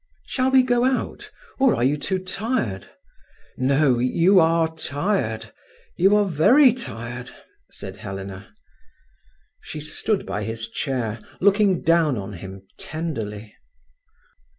"Shall 0.25 0.49
we 0.49 0.63
go 0.63 0.83
out, 0.83 1.29
or 1.59 1.75
are 1.75 1.83
you 1.83 1.95
too 1.95 2.17
tired? 2.17 2.89
No, 3.55 3.99
you 3.99 4.39
are 4.39 4.75
tired—you 4.75 6.15
are 6.15 6.25
very 6.25 6.73
tired," 6.73 7.29
said 7.69 7.97
Helena. 7.97 8.51
She 9.59 9.79
stood 9.79 10.25
by 10.25 10.43
his 10.43 10.67
chair, 10.71 11.19
looking 11.39 11.83
down 11.83 12.17
on 12.17 12.33
him 12.33 12.65
tenderly. 12.79 13.53